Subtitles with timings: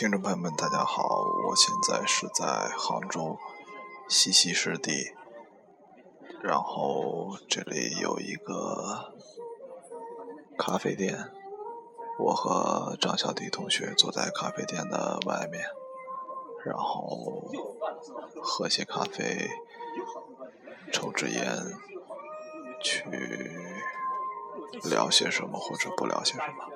[0.00, 3.36] 听众朋友们，大家好，我现在是在杭州
[4.08, 5.12] 西溪湿地，
[6.42, 9.12] 然后这里有一个
[10.56, 11.30] 咖啡店，
[12.18, 15.66] 我和张小迪同学坐在咖啡店的外面，
[16.64, 17.44] 然后
[18.42, 19.50] 喝些咖啡，
[20.90, 21.44] 抽支烟，
[22.82, 23.04] 去
[24.82, 26.70] 聊些什么或者不聊些什么。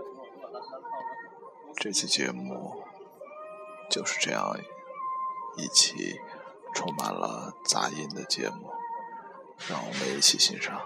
[1.74, 2.84] 这期节目
[3.90, 4.56] 就是这样
[5.56, 6.20] 一期
[6.74, 8.70] 充满了杂音的节目，
[9.68, 10.80] 让我们一起欣赏。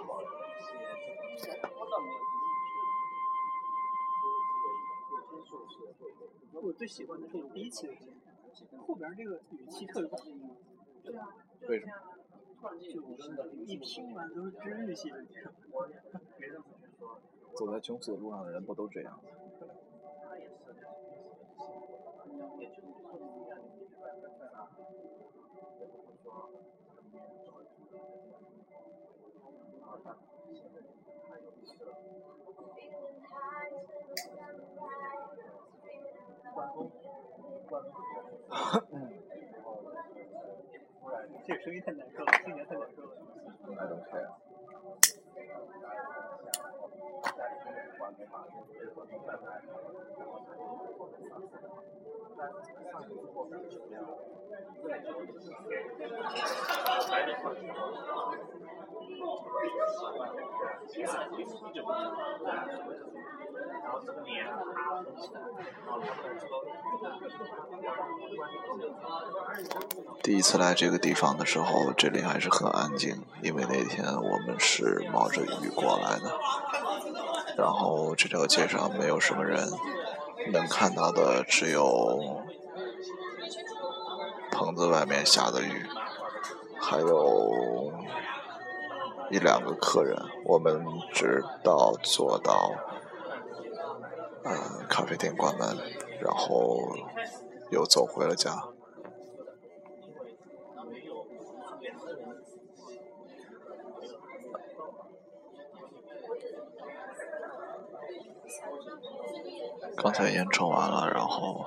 [6.60, 8.00] 我最喜欢的是你第一期的节
[8.72, 10.16] 目，后边这个语气特别好。
[11.04, 11.28] 对啊，
[11.68, 11.92] 为什么？
[13.16, 15.24] 就一听完都是治愈系的。
[17.56, 19.18] 走 在穷死的路上的人不都这样？
[41.46, 43.08] 这声音太难受了，听起来太难受了。
[43.78, 44.28] I don't care。
[70.22, 76.38] 第一次来这个地方的时候，这里还是很安静，因为那天我们是冒着雨过来的。
[77.56, 79.68] 然后这条街上没有什么人，
[80.52, 82.42] 能看到的只有
[84.50, 85.86] 棚子外面下的雨，
[86.80, 87.92] 还有
[89.30, 90.16] 一两个客人。
[90.44, 92.72] 我们直到坐到，
[94.44, 95.76] 嗯，咖啡店关门，
[96.20, 96.78] 然后
[97.70, 98.68] 又走回了家。
[109.96, 111.66] 刚才烟抽完了，然后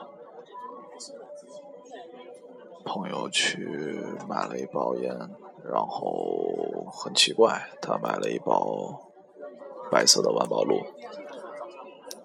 [2.85, 5.13] 朋友去买了一包烟，
[5.63, 9.11] 然后很奇怪，他买了一包
[9.91, 10.81] 白色的万宝路，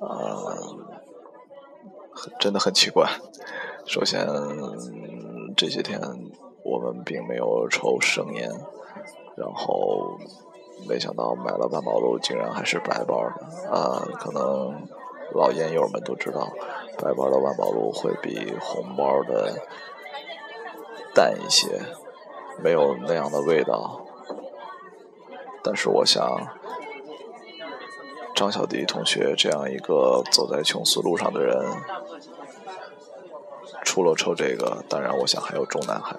[0.01, 0.77] 呃，
[2.39, 3.09] 真的很奇怪。
[3.87, 4.27] 首先，
[5.57, 6.01] 这些天
[6.63, 8.51] 我们并没有抽生烟，
[9.37, 10.19] 然后
[10.89, 14.87] 没想到买了万宝路竟然还是白包的，啊、可能。
[15.35, 16.49] 老烟友们都知道，
[16.99, 19.61] 白包的万宝路会比红包的
[21.13, 21.81] 淡一些，
[22.63, 24.07] 没有那样的味道。
[25.63, 26.23] 但是我想，
[28.35, 31.57] 张小迪同学这样一个走在穷死路上的人，
[33.85, 36.17] 除了抽这个，当然我想还有中南海。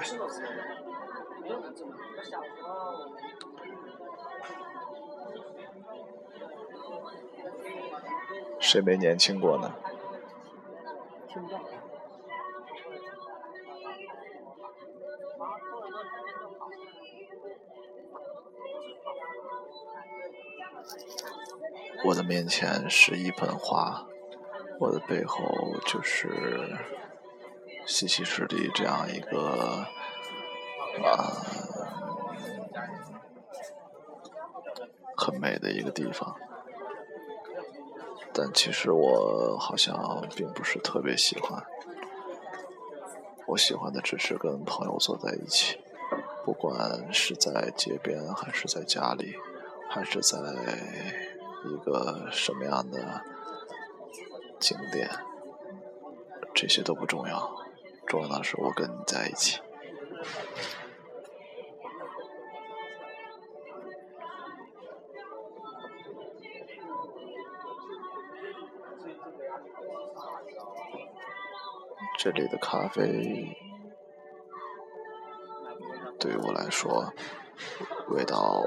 [8.59, 9.73] 谁没年轻过呢？
[22.05, 24.05] 我的面前是一盆花，
[24.79, 25.43] 我的背后
[25.85, 26.77] 就是
[27.85, 29.85] 西溪湿地这样一个
[31.03, 31.45] 啊
[35.15, 36.35] 很美的一个地方。
[38.33, 41.65] 但其实我好像并不是特别喜欢，
[43.47, 45.79] 我喜欢的只是跟朋友坐在一起，
[46.45, 49.35] 不管是在街边，还是在家里，
[49.89, 50.37] 还是在
[51.65, 53.21] 一个什么样的
[54.59, 55.09] 景点，
[56.53, 57.57] 这些都不重要，
[58.05, 59.59] 重要的是我跟你在一起。
[72.19, 73.55] 这里的咖啡
[76.19, 77.13] 对于我来说，
[78.09, 78.63] 味道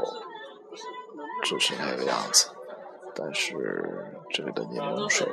[1.42, 2.50] 只是那个样子，
[3.14, 5.28] 但是这里的柠檬水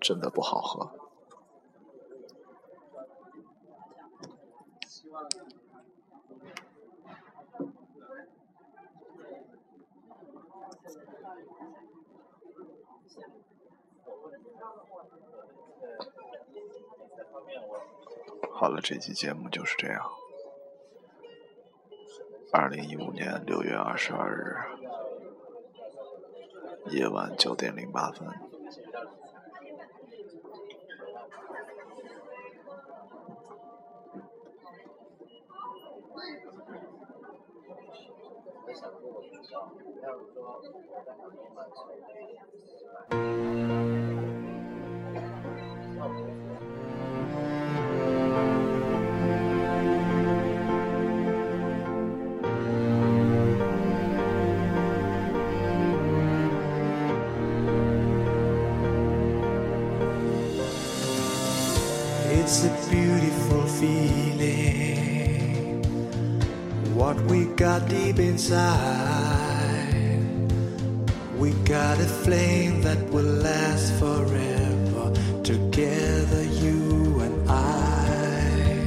[0.00, 0.90] 真的不好喝。
[18.52, 20.23] 好了，这期节目就是这样。
[22.56, 24.54] 二零一五年六月二十二日
[26.92, 28.28] 夜晚九点零八分。
[62.46, 65.00] It's a beautiful feeling.
[66.94, 69.94] What we got deep inside.
[71.38, 75.10] We got a flame that will last forever.
[75.42, 78.84] Together, you and I.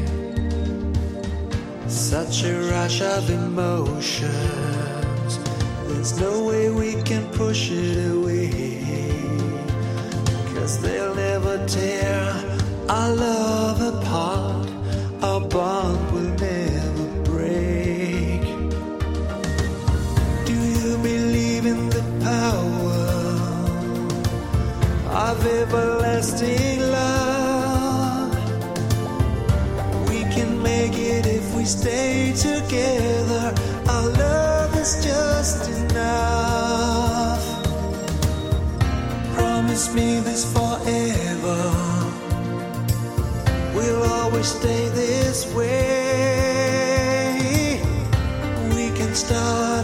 [1.88, 4.30] Such a rush of emotions.
[5.88, 9.16] There's no way we can push it away.
[10.54, 12.57] Cause they'll never tear
[12.90, 14.68] our love apart.
[15.22, 18.42] Our bond will never break.
[20.46, 23.08] Do you believe in the power
[25.28, 28.34] of everlasting love?
[30.10, 33.54] We can make it if we stay together.
[33.90, 37.44] Our love is just enough.
[39.36, 40.67] Promise me this.
[44.38, 45.82] Always stay this way.
[48.76, 49.77] We can start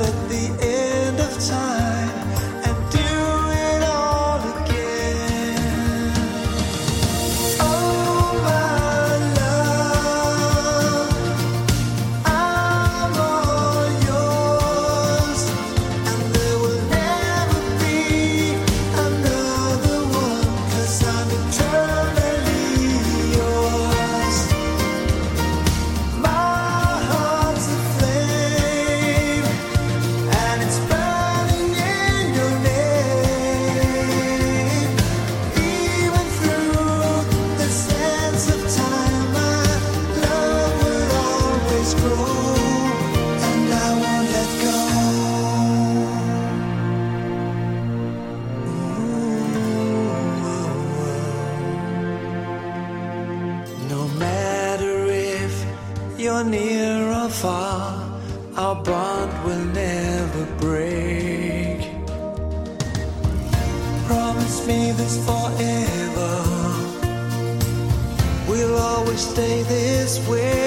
[69.17, 70.62] stay this way.